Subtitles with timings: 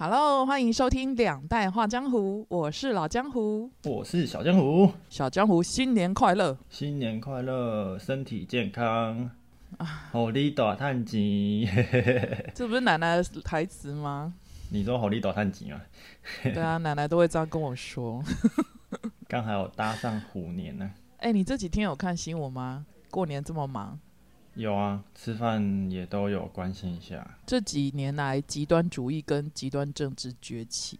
[0.00, 4.92] Hello，欢迎收听《两代画江湖》，我是老江湖，我是小江湖。
[5.10, 6.56] 小江湖新年快乐！
[6.70, 9.28] 新年快乐，身体健康
[9.78, 9.84] 啊！
[10.12, 11.68] 好利大探钱，
[12.54, 14.32] 这不是奶奶的台词吗？
[14.70, 15.82] 你说好利多探钱啊？
[16.44, 18.22] 对啊， 奶奶都会这样跟我说。
[19.26, 20.88] 刚好有搭上虎年呢。
[21.16, 22.86] 哎，你这几天有看新闻吗？
[23.10, 23.98] 过年这么忙。
[24.58, 27.38] 有啊，吃饭也都有关心一下。
[27.46, 30.98] 这几年来，极端主义跟极端政治崛起，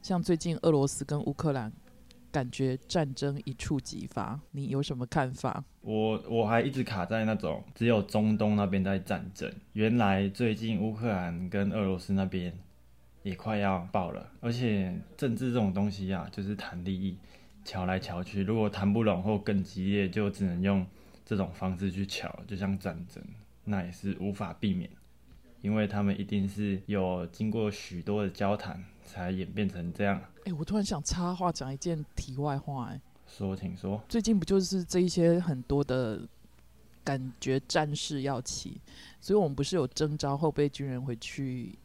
[0.00, 1.72] 像最近俄罗斯跟乌克兰，
[2.30, 4.38] 感觉战争一触即发。
[4.52, 5.64] 你有什么看法？
[5.80, 12.56] 我我还一直卡在那种只有中东那边在战争，原来最近乌克兰跟俄罗斯那边
[13.24, 14.30] 也快要爆了。
[14.40, 17.18] 而且政治这种东西啊，就是谈利益，
[17.64, 20.86] 瞧来瞧去，如果谈不拢或更激烈，就只能用。
[21.24, 23.22] 这种方式去巧，就像战争，
[23.64, 24.90] 那也是无法避免，
[25.62, 30.20] 因为他们一定是有经过许多的交谈，才演变成这样。
[30.44, 34.02] 哎，我突然想插话讲一件题外话，哎，说，请说。
[34.08, 36.20] 最近不就是这一些很多的
[37.02, 38.80] 感觉战事要起，
[39.20, 41.78] 所以我们不是有征召后备军人回去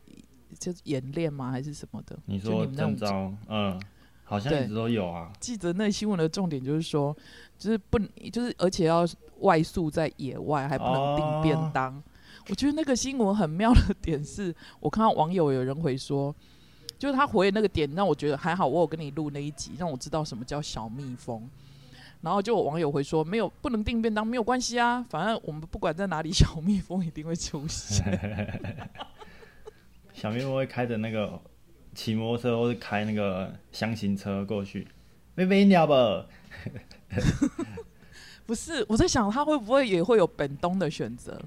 [0.60, 1.50] 就演练吗？
[1.50, 2.20] 还是什么的？
[2.26, 3.82] 你说征召，嗯。
[4.30, 5.32] 好像一直都有啊。
[5.40, 7.16] 记得那新闻的重点就是说，
[7.58, 7.98] 就是不，
[8.32, 9.04] 就是而且要
[9.40, 12.02] 外宿在野外，还不能订便当。
[12.48, 16.34] 我觉得那个新闻很妙的点是，我看到网友有人回说，
[17.00, 21.50] 就是他回那个点让我觉得还好，我有跟你录那一集，让我知道什么叫小蜜蜂。
[22.22, 28.06] 然后就有网友回说，没有不能订便当没有关系啊，反正我们不管在哪里，小蜜蜂一定会出现。
[30.14, 31.42] 小蜜蜂会开着那个。
[31.94, 34.88] 骑摩托车或是开那个箱型车过去，
[35.36, 36.26] 没没鸟吧？
[38.46, 41.40] 不是，我在想他会不会也会有本东的选择？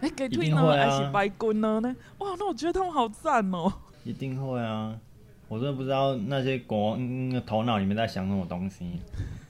[0.00, 1.80] 哎，给退呢还是白滚呢？
[1.80, 1.96] 呢？
[2.18, 3.72] 哇，那我觉得他们好赞哦！
[4.04, 4.98] 一定会啊！
[5.48, 6.98] 我真的不知道那些国
[7.46, 8.98] 头脑里面在想什么东西，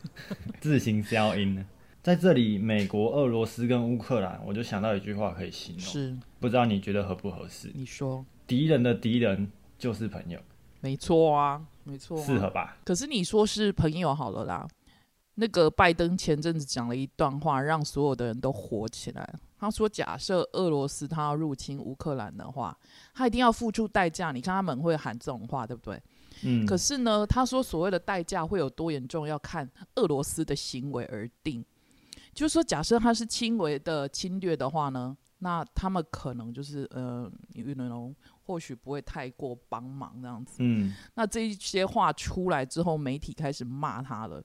[0.60, 1.64] 自行消音呢。
[2.02, 7.70] 在这里，美国、俄罗斯跟乌克兰，我就想到一句话可以形容，是不知道你觉得合不合适？
[7.74, 9.50] 你说，敌人的敌人。
[9.82, 10.38] 就是朋友，
[10.80, 12.76] 没错啊，没错，适合吧？
[12.84, 14.64] 可是你说是朋友好了啦。
[15.34, 19.34] 那个拜登前阵子讲了一段话，让所有的人都火起来。
[19.58, 22.78] 他说：“假设俄罗斯他要入侵乌克兰的话，
[23.12, 24.30] 他一定要付出代价。
[24.30, 26.00] 你看他们会喊这种话，对不对？
[26.44, 26.64] 嗯。
[26.64, 31.64] 可是呢，他说所谓的代价会有多严重，要看俄罗斯的行为而定。
[32.32, 37.28] 就是说，假设他是轻微的侵略的话呢，那他们可能就是呃。
[38.52, 44.44] 或许不会太过帮忙这样子，嗯，那这一些话出来之后，媒体开始骂他了。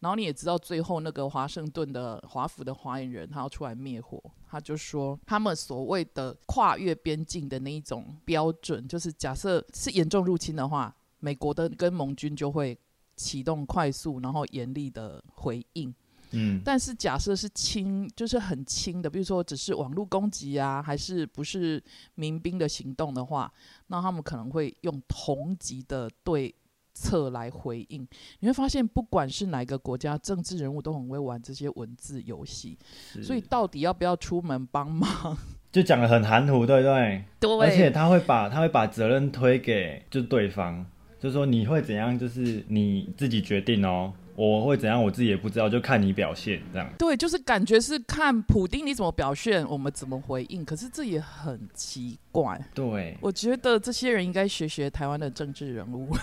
[0.00, 4.20] 然后你也知道，最后那个华盛顿的华府的发言人，他要出来灭火，
[4.50, 12.76] 他就说，他们所谓的跨越边境的那一种标准，就是假设是严重入侵的话，美国的跟盟军就会
[13.14, 15.94] 启动快速然后严厉的回应。
[16.32, 21.82] 嗯，但是假设是轻，就是很轻的，比如说只是网络攻击啊，还是不是
[22.14, 23.52] 民兵的行动的话，
[23.86, 26.54] 那他们可能会用同级的对
[26.92, 28.06] 策来回应。
[28.40, 32.78] 你会发现，不管是哪个国家政治人物，都很会玩这些文字游戏。
[33.22, 35.36] 所以到底要不要出门帮忙，
[35.70, 37.24] 就讲的很含糊，对不对？
[37.38, 37.60] 对。
[37.60, 40.84] 而且他会把他会把责任推给就对方，
[41.20, 44.12] 就说你会怎样，就是你自己决定哦。
[44.36, 46.86] 我会怎样，我自己也不知道，就看你表现这样。
[46.98, 50.62] 对，就是感觉是看普丁你怎么表现，我们怎么回应。
[50.62, 52.62] 可是这也很奇怪。
[52.74, 56.14] 对，我觉得这些人应该学学台湾的政治人物，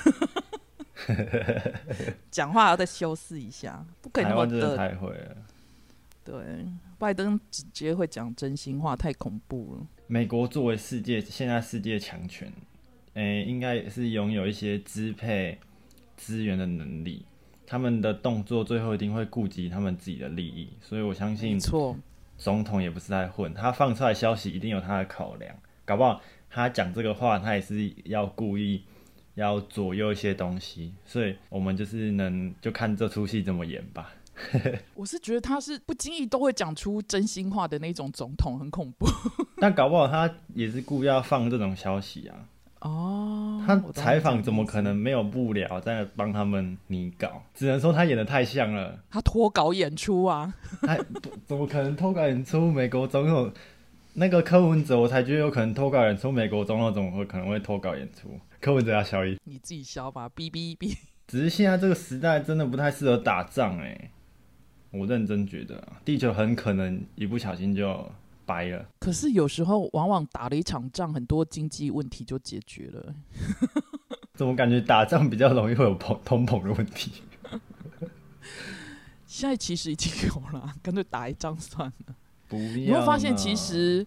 [2.30, 5.36] 讲话要再修饰一下，不可以那么的太会了。
[6.24, 6.36] 对，
[7.00, 9.88] 拜登直接会讲真心话，太恐怖了。
[10.06, 12.54] 美国作为世界现在世界强权，
[13.16, 15.58] 诶，应该也是拥有一些支配
[16.16, 17.26] 资源的能力。
[17.66, 21.96] 他们的动作最后一定会顾及他们自己的利益，所以我相信，错，
[22.38, 25.56] 总统也不是在混，他放出来消息一定有他的考量，
[25.86, 28.84] 搞不好他讲这个话，他也是要故意
[29.36, 34.14] 要左右一些东西，所以我们就是能就看这出戏怎么演吧。
[34.96, 39.06] 我是觉得他是不经意都会讲出真心话的那种总统，很恐怖。
[39.62, 42.50] 但搞不好他也是故意要放这种消息啊。
[42.84, 47.42] 哦，他采访怎么可能没有不了在帮他们拟稿？
[47.54, 49.00] 只能说他演的太像了。
[49.10, 50.54] 他脱稿演出啊？
[50.82, 50.98] 他
[51.46, 52.70] 怎么可能脱稿演出？
[52.70, 53.52] 美国总统
[54.16, 56.30] 那个柯文哲，我才觉得有可能脱稿演出。
[56.30, 58.38] 美国总统怎么会可能会脱稿演出？
[58.60, 60.98] 柯文哲要消一，你自己消吧，哔哔哔。
[61.26, 64.12] 只是现在这个时代真的不太适合打仗哎，
[64.92, 68.12] 我认真觉得，地球很可能一不小心就
[68.46, 68.86] 掰了。
[69.00, 73.16] 可是有时候往往打了一场仗，很多经济问题就解决了。
[74.36, 77.12] 怎么感觉打仗比较容易会有通通膨的问题？
[79.26, 82.16] 现在其实已经有了， 干脆打一仗算了。
[82.48, 84.06] 不要，你会发现，其实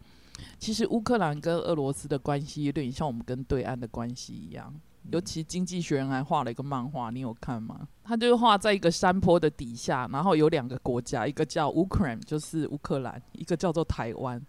[0.58, 4.72] 其实乌克兰跟俄罗斯的关系有点像我们跟对岸的关系一样。
[5.10, 7.86] 尤其《经济学人》还画了一个漫画，你有看吗？
[8.04, 14.40] 他就是画在一个山坡的底下，然后有两个国家，一个叫乌克兰，就是乌克兰；一个叫做台湾。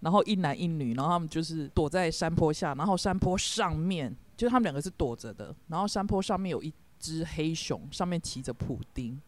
[0.00, 5.54] 然后一男一女，然后他们就是躲在山坡下，然后山坡上面，就是他们两个是躲着的。
[5.66, 9.20] 然后山坡上面有一只黑熊，上面骑着普丁。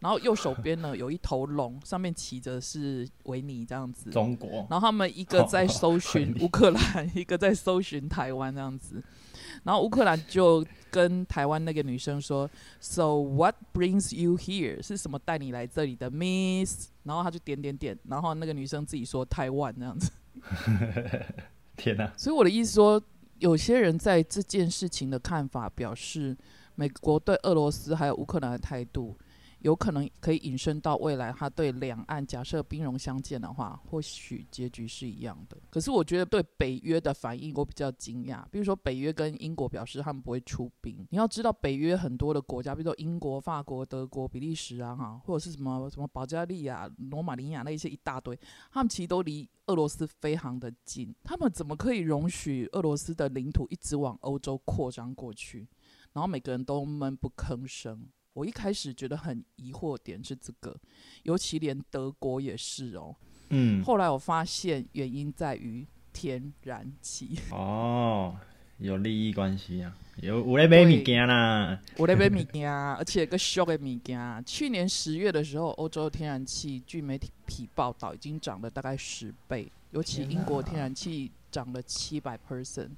[0.00, 4.10] 然后右手边呢有一头龙，上面骑着是维尼这样子。
[4.10, 4.66] 中国。
[4.68, 9.02] 然后他们一个在搜寻 乌克兰，一个在搜寻台湾这样子。
[9.64, 12.48] 然后乌克兰就跟台湾那个女生说
[12.80, 14.80] ：“So what brings you here？
[14.82, 20.10] 是什么带你来这里的，Miss？” 然后他就点点点，然后那个女生自己说：“台湾这样子。
[21.76, 22.12] ”天哪！
[22.16, 23.02] 所以我的意思说，
[23.38, 26.36] 有些人在这件事情的看法，表示
[26.74, 29.16] 美国对俄罗斯还有乌克兰的态度。
[29.66, 35.58] 有可能可以引申到未来，他对两岸假设兵戎相见的话，或许结局是一样的。
[35.68, 38.44] 可是我觉得对北约的反应我比较惊讶。
[38.48, 41.04] 比如说北约跟英国表示他们不会出兵。
[41.10, 48.38] 你要知道北约很多的国家，比如说英国、法国、德国、比利时啊，哈，或者是什么什么保加利亚、罗马尼亚那些一大堆，
[48.70, 51.12] 他们其实都离俄罗斯非常的近。
[51.24, 55.66] 他们怎么可以容许俄罗斯的领土一直往欧洲扩张过去？
[56.12, 58.06] 然后每个人都闷不吭声。
[58.36, 60.76] 我一开始觉得很疑惑点是这个，
[61.22, 63.16] 尤其连德国也是哦。
[63.48, 63.82] 嗯。
[63.82, 67.38] 后来我发现原因在于天然气。
[67.50, 68.36] 哦，
[68.76, 71.80] 有利益关系啊，有我在买物件啦。
[71.96, 74.44] 我在买物件，而且个 shock 的物件。
[74.44, 82.90] 去年十月的时候，欧洲天然气据媒体报道已经涨了大概十倍，尤其英国天然气涨了七百 percent。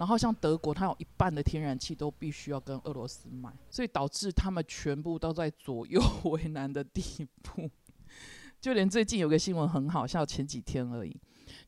[0.00, 7.68] 然后像德国，它有一半的天然气都必须要跟俄罗斯买，所以导致他们全部都在左右为难的地步。
[8.62, 11.14] 就连最近有个新闻很好笑，前几天而已，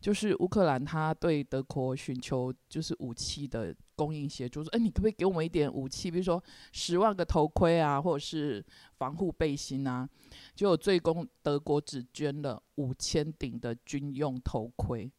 [0.00, 6.10] 就是乌克兰他对德国寻求就是武器的供应协助，说：“哎，你可不可以给我们一点武器？
[6.10, 6.42] 比如说
[6.72, 8.64] 十万个头盔啊，或者是
[8.96, 10.08] 防护背心啊？”
[10.56, 15.12] 就有最终德国只捐了五千顶的军用头盔。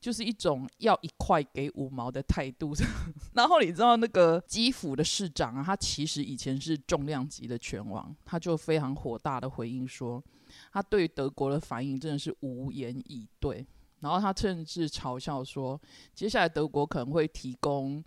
[0.00, 2.72] 就是一种要一块给五毛的态度，
[3.34, 10.22] 然后你知道那个基辅的市长啊，他其实以前是重量级的拳王，他就非常火大的回应说，
[10.72, 13.66] 他对德国的反应真的是无言以对，
[14.00, 15.80] 然后他甚至嘲笑说，
[16.14, 18.02] 接下来德国可能会提供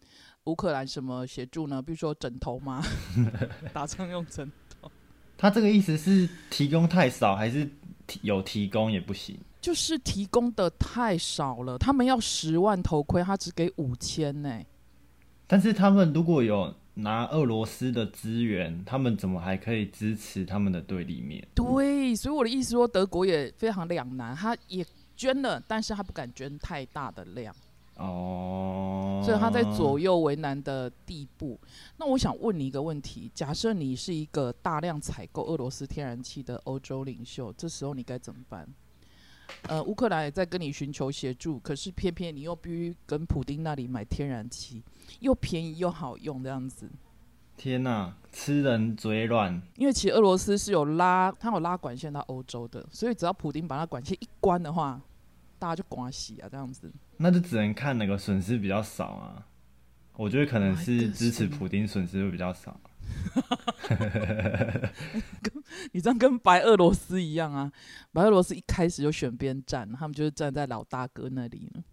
[0.45, 1.81] 乌克兰什么协助呢？
[1.81, 2.81] 比如说枕头吗？
[3.73, 4.89] 打仗用枕头？
[5.37, 7.69] 他这个意思是提供太少，还是
[8.21, 9.37] 有提供也不行？
[9.61, 14.59] 就是提供的太少了，他们要十万头盔，他只给五千呢。
[15.45, 21.47] 但是他们如果有拿俄罗斯的资源，他们怎么还可以支持他们的对立面？
[21.53, 24.85] 对，所以我的意思说，德国也非常两难，他也
[25.15, 27.55] 捐了，但是他不敢捐太大的量。
[27.97, 31.59] 哦，所以他在左右为难的地步。
[31.97, 38.67] 那我想问你一个问题：假设你是一个大量采购俄罗斯天然气的欧洲领袖，这时候你该怎么办？
[39.67, 44.81] 呃，乌克兰也在跟你寻求协助，可是偏偏你又必须跟普丁那里买天然气，
[45.19, 46.89] 又便宜又好用这样子。
[47.57, 49.61] 天哪，吃人嘴软！
[49.77, 54.99] 因为其实俄罗斯是有拉，他有拉管线到欧洲的，所以只要普丁把那管线一关的话，
[55.59, 56.91] 大家就刮洗啊这样子。
[57.17, 59.45] 那就只能看哪个损失比较少啊。
[60.15, 62.79] 我觉得可能是支持普丁损失会比较少。
[65.81, 67.71] 跟 你这样跟白俄罗斯一样啊！
[68.13, 71.83] 白俄罗斯一开始就选边站，他们就是站在老大哥那里呢。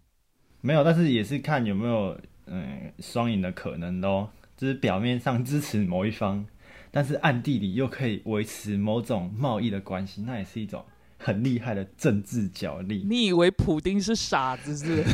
[0.61, 4.29] 没有，但是也是看有没有嗯双赢的可能咯。
[4.57, 6.45] 就是表面上支持某一方，
[6.91, 10.83] 但是暗地里又可以维持某种贸易的关系，那也是一种
[11.17, 13.05] 很厉害的政治角力。
[13.07, 15.05] 你以为普丁是傻子是？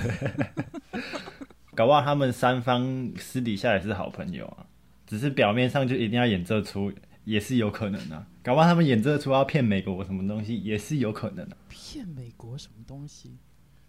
[1.75, 4.65] 搞不好他们三方私底下也是好朋友啊。
[5.05, 6.91] 只是表面上就一定要演这出，
[7.25, 8.25] 也是有可能的。
[8.45, 11.57] 搞不好他们演这出要骗美国什么东西，也是有可能的。
[11.67, 13.35] 骗美国什么东西？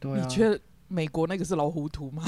[0.00, 0.26] 对啊。
[0.26, 0.58] 你觉得
[0.88, 2.24] 美国那个是老糊涂吗？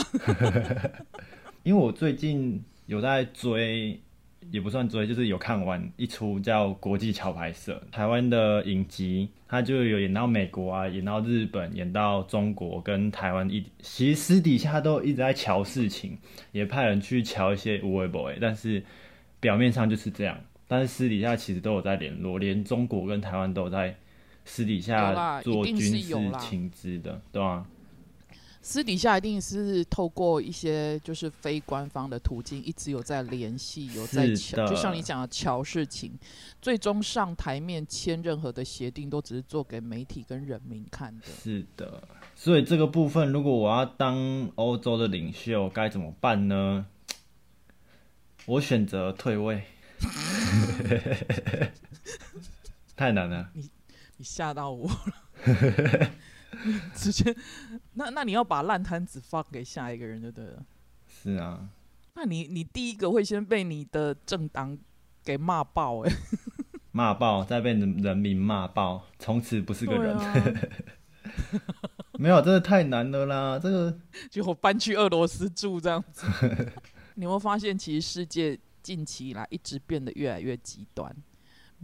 [1.64, 3.98] 因为我最近有在追。
[4.52, 16.16] 也不算追，就是有看完一出叫《国际桥牌社》台湾的影集，它就有演到美国啊，演到日本，演到中国跟台湾一，其实私底下都一直在瞧事情，
[16.52, 18.82] 也派人去瞧一些无为 boy，但是
[19.38, 23.96] 表面上就是这样，但是私底下其实都有在联络，连中国跟台湾都有在
[24.44, 27.66] 私底下做一定是军事情资的，对吧、
[28.60, 36.12] 私底下一定是透过一些就是非官方的途径，一直有在联系，有在是瞧，就像你讲的瞧事情，
[36.60, 41.26] 最终上台面签任何的协定，都只是做给媒体跟人民看的。
[41.26, 42.02] 是的，
[42.34, 46.84] 所以这个部分，如果我要当欧洲的领袖，该怎么办呢？
[48.44, 49.62] 我选择退位，
[52.96, 53.50] 太难了。
[53.54, 53.70] 你
[54.16, 54.94] 你吓到我了，
[56.94, 57.34] 直接，
[57.94, 60.64] 那那你要把烂摊子放给下一个人就对了。
[61.06, 61.68] 是啊，
[62.14, 64.76] 那你你第一个会先被你的政党
[65.24, 66.12] 给骂爆哎、
[66.92, 70.16] 骂爆，再被人人民骂爆，从此不是个人。
[72.18, 73.58] 没有，真的太难了啦！
[73.58, 73.96] 这个
[74.30, 76.26] 结果搬去俄罗斯住这样子。
[77.14, 78.58] 你有发现，其实世界
[78.88, 81.14] 近期以来一直变得越来越极端，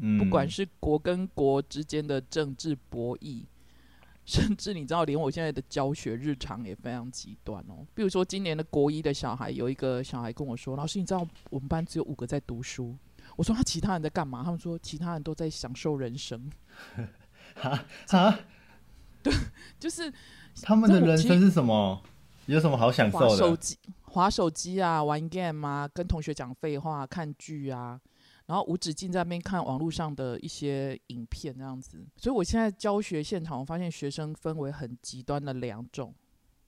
[0.01, 3.45] 嗯，不管是国跟国之间的政治博弈，
[4.25, 7.85] 甚至你知道，连我现在的教学日常也非常极端哦。
[7.95, 12.97] 比如说，今年的国一的小孩，有一个小孩跟我说：“老师，你知道我们班只有五个在读书。”
[13.37, 16.51] 我说：“他其他人在干嘛？”他们说：“其他人都在享受人生。
[17.55, 18.39] 哈哈，
[19.79, 20.11] ”就是
[20.63, 22.03] 他们的人生是什么？
[22.47, 23.37] 有什么好享受的？
[23.37, 23.77] 手机、
[24.15, 28.01] 划手机啊，玩 game 啊，跟同学讲废话、看剧啊，
[28.47, 32.05] 然后无止境在那边看网络上的一些影片这样子。
[32.17, 36.15] 所以我现在教学现场，我发现学生分为很极端的两种，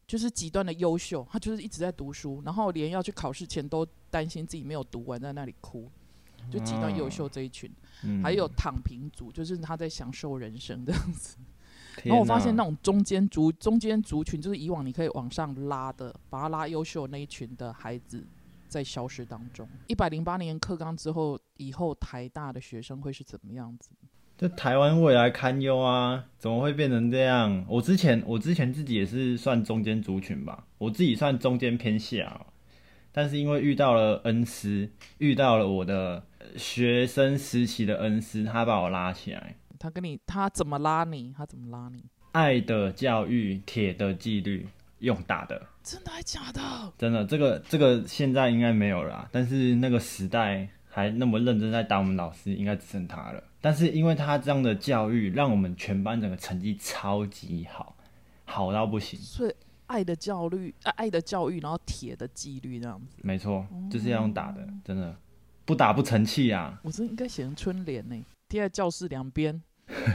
[0.07, 5.91] 就是极端的优秀，他就是一直在读书，然后连要去考试前都担心自己没有读完，在那里哭。
[6.51, 7.69] 就极端优秀这一群，
[8.05, 11.37] 嗯还有躺平族，就是他在享受人生这样子。
[11.97, 18.25] 天然后我发现那种中间族中间族群，就是以往你可以往上拉的，把他拉优秀那一群的孩子，
[18.69, 19.69] 在消失当中。
[19.87, 23.91] 一百零八年课纲之后，以后台大的学生会是怎么样子？
[24.39, 26.23] 这台湾未来堪忧啊！
[26.39, 27.65] 怎么会变成这样？
[27.67, 32.53] 我之前我之前自己也是算中间族群吧，我自己算中间偏下哦，
[33.11, 39.57] 但是因为遇到了恩师，遇到了我的呃学生时期的恩师，他把我拉起来。
[39.79, 41.33] 他跟你，他怎么拉你？
[41.37, 42.05] 他怎么拉你？
[42.33, 44.69] 爱的教育，铁的纪律，
[44.99, 46.61] 用打的，真的还假的？
[46.99, 53.43] 真的，这个这个现在应该没有了啦，但是那个时代还那么认真在打我们老师，应该只剩他了。
[53.61, 57.97] 但是因为他这样的教育，让我们全班整个成绩超级好，
[58.45, 59.19] 好到不行。
[59.19, 59.55] 所以
[59.87, 63.17] 爱的教育，啊、爱的教育，然后铁的纪律这样子。
[63.23, 65.17] 没错，就是要用打的，真的
[65.65, 66.79] 不打不成器啊。
[66.83, 69.63] 我真应该写成春联呢，贴在教室两边，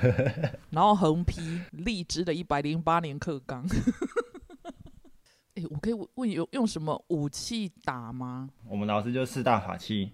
[0.71, 3.65] 然后横批荔枝的一百零八年课纲。
[5.55, 8.49] 哎、我可以问问有用什么武器打吗？
[8.69, 10.11] 我们老师就四大法器，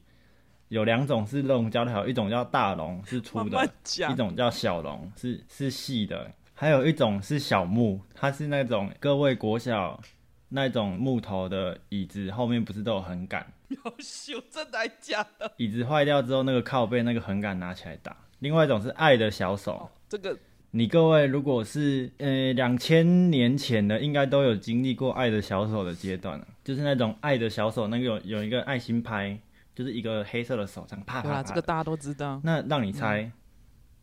[0.69, 3.63] 有两种是龙胶条，一种叫大龙是粗的，
[4.11, 4.15] 一。
[4.15, 10.01] 种叫小龙是是细的，还有一种是小木，它是那种各位国小
[10.49, 15.51] 那种木头的椅子后面不是都有横杆，要修，真的还假的？
[15.57, 18.15] 椅子坏掉之后那个靠背那个横杆拿起来打。
[18.39, 20.37] 另外一种是爱的小手，这个
[20.71, 29.37] 你各位如果是呃两千年前的，应该都有经历过爱的小手的阶段了，就是那种爱的小手，那个有有一个爱心拍，
[29.73, 31.43] 就是一个黑色的手这样啪，啪啪。
[31.43, 32.39] 这个大家都知道。
[32.43, 33.31] 那让你猜，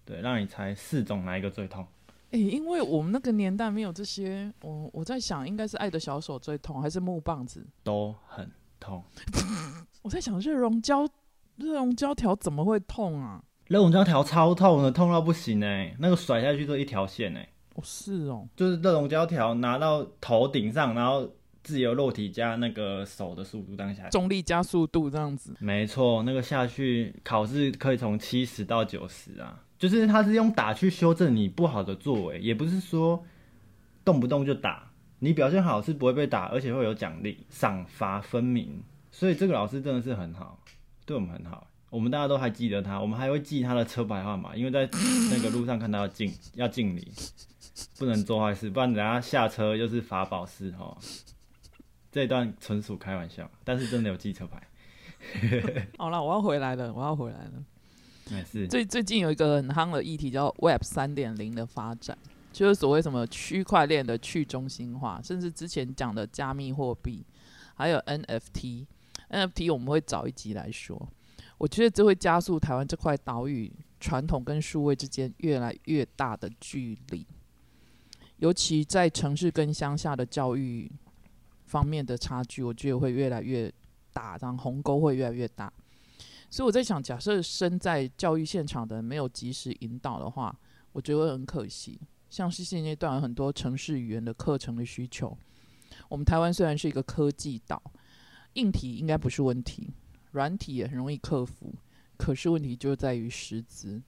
[0.05, 1.87] 对，让你猜四种哪一个最痛？
[2.33, 7.65] 哎、因为我们那个年代没有这些，我我在想，应该是爱的小手最痛，还是木棒子？
[7.85, 8.51] 都很
[8.85, 9.03] 痛。
[10.03, 11.09] 我在想，热熔胶
[11.57, 13.43] 热熔胶条怎么会痛啊？
[13.69, 21.27] 热熔胶条超痛的，痛到不行哎、那个甩下去就一条线哎、哦，是哦，就是热熔胶条拿到头顶上，然后
[21.63, 24.07] 自由落体加那个手的速度当下。
[24.11, 25.57] 重力加速度这样子。
[25.61, 33.25] 没错，那个下去考试可以从七十到九十啊，就是他是用打去修正你不好的作为，也不是说
[34.05, 34.84] 动不动就打，
[35.25, 38.83] 你表现好是不会被打，而且会有奖励，赏罚分明。
[39.11, 40.63] 所以这个老师真的是很好，
[41.07, 44.87] 对我们很好，我们大家都还记得他，我们还会记他的车牌号码，因为在
[45.31, 47.11] 那个路上看到要敬要敬礼，
[47.99, 50.95] 不能做坏事，不然等下下车又是罚保释哈。
[52.13, 54.63] 这一段纯属开玩笑，但是真的有记车牌。
[55.97, 57.53] 好了，我要回来了，我要回来了。
[58.31, 62.19] 没事，最最近有一个很夯的议题叫 Web 三点零的发展，
[62.55, 67.27] 就是所谓什么区块链的去中心化，甚至之前讲的加密货币，
[67.75, 68.87] 还有 NFT。
[69.29, 71.09] NFT 我们会找一集来说。
[71.59, 77.27] 我觉得这会加速台湾这块岛屿传统跟数位之间越来越大的距离，
[78.37, 80.91] 尤其在城市跟乡下的教育
[81.65, 83.73] 方面的差距，我觉得会越来越
[84.13, 85.73] 大，然后鸿沟会越来越大。
[86.49, 90.57] 所以我在想，假设身在教育现场的没有及时引导的话，
[90.93, 92.01] 我觉得会很可惜。
[92.35, 95.39] 像是现阶段有很多城市语言的课程的需求，
[96.09, 97.81] 我们台湾虽然是一个科技岛，
[98.55, 99.89] 硬体应该不是问题，
[100.33, 101.73] 软体也很容易克服，
[102.17, 104.03] 可是问题就在于师资。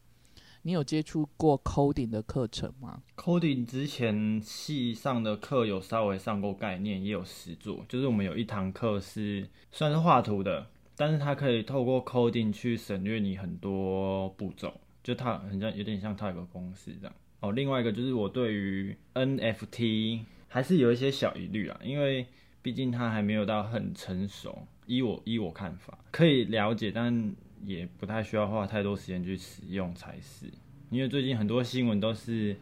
[0.63, 17.15] 你有接触过 coding 的课程吗？coding 之前系上的课有稍微上过概念，也有实作，就是我们有一堂课是算是画图的，但是它可以透过 coding 去省略你很多步骤，就它很像有点像它有个公式这样。
[17.41, 22.27] 哦，另外一个就是我对于 NFT 还是有一些小疑虑啊，因为
[22.63, 24.67] 毕竟它还没有到很成熟。
[24.87, 30.47] 依我依我看法，可以了解，但也不太需要花太多时间去使用才是。
[30.91, 32.57] 因为最近很多新闻都是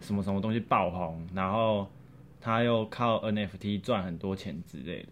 [0.00, 1.90] 什么什么东西爆红，然后
[2.40, 5.08] 他又靠 NFT 赚很多钱之类的。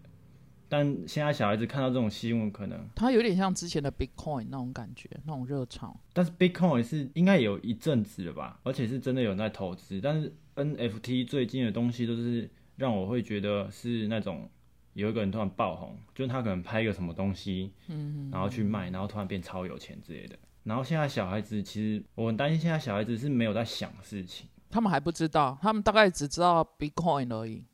[0.68, 5.98] 但现在小孩子看到这种新闻，可能它有点像之前的 Bitcoin 那种感觉，那种热潮。
[6.12, 10.00] 但是 Bitcoin 是应该有一阵子了吧，而且是真的有在投资。
[10.00, 14.48] 但是 NFT 最近的东西都是让我会觉得是那种
[14.92, 20.36] 有一个人突然爆红，就是他可能拍一个什么东西，嗯，然后去卖，然后突然变超有钱之类的。
[20.64, 27.64] 然后现在小孩子其实我很担心，现在小孩子是没有在想事情，他们还不知道，他们大概只知道 Bitcoin 而已。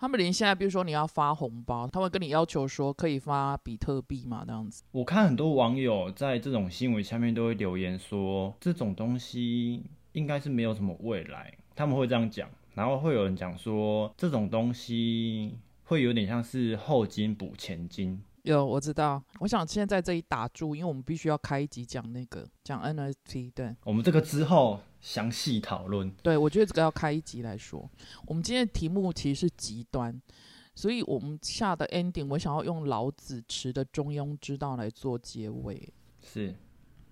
[0.00, 4.84] 他们连现在，比如说你要发红包，他会跟你要求说可以发比特币嘛，这样子。
[4.92, 12.48] 我看很多网友在这种新闻下面都会留言说，这种东西应该是没有什么未来，他们会这样讲。
[12.74, 18.22] 然后会有人讲说，这种东西会有点像是后金补前金。
[18.42, 23.50] 有我知道，我想现在这里打住，因为我们必须要开一集讲那个讲 NFT。
[23.52, 26.10] 对，我们这个之后详细讨论。
[26.22, 27.88] 对，我觉得这个要开一集来说。
[28.26, 30.20] 我们今天的题目其实是极端，
[30.74, 36.54] 所以我们下的 ending 我想要用老子持的中庸之道来做结尾，是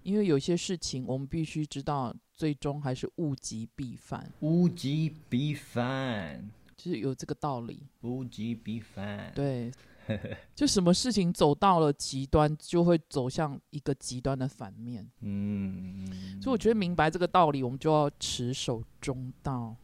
[0.02, 7.82] 因为有些事情我们必须知道，最终还是物极必反，物极必反，就是有这个道理。
[8.02, 9.32] 物极必反。
[9.34, 9.72] 对，
[10.54, 15.08] 就什么事情走到了极端，就会走向一个极端的反面。
[15.20, 19.74] 嗯所以我觉得明白这个道理，我们就要持守中道。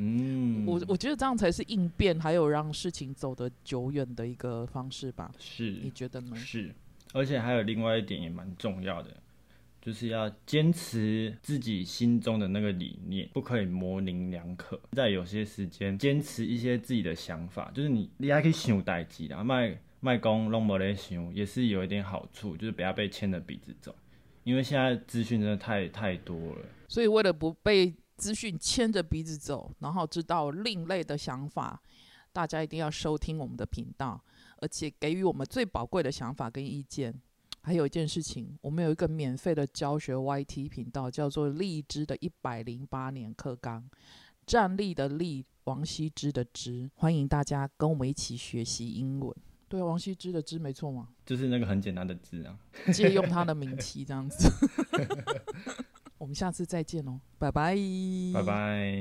[0.00, 5.32] 嗯，我我觉得这样才是应变，还有让事情走得久远的一个方式吧？
[5.38, 6.36] 是你觉得呢？
[6.36, 6.72] 是，
[7.12, 9.16] 而且还有另外一点也蛮重要的，
[9.80, 14.80] 就是要坚持自己心中的那个理念，不可以模棱两可。
[14.92, 23.94] 在有些时间，坚持一些自己的想法，就是你你还可以想代志啦，卖卖公拢无咧想，也是有一点好处，就是不要被牵着鼻子走。
[24.44, 31.80] 因为现在资讯真的太太多了，所以为了不被资讯牵着鼻子走，然后知道另类的想法，
[32.32, 34.24] 大家一定要收听我们的频道，
[34.58, 37.14] 而且给予我们最宝贵的想法跟意见。
[37.60, 43.88] 还有一件事情，我们有一个免费的教学 YT 频道，叫做荔枝的一百零八年课纲，
[44.46, 49.34] 站立的立，王羲之的之，欢迎大家跟我们一起学习英文。
[49.68, 52.58] 对，王羲之的之没错嘛，就是那个很简单的字啊。
[52.90, 54.50] 借用他的名 气这样子。
[56.16, 57.76] 我们下次再见哦，拜拜，
[58.32, 58.94] 拜拜。